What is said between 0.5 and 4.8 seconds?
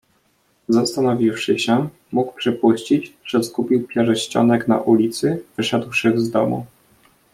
"Zastanowiwszy się, mógł przypuścić, że zgubił pierścionek na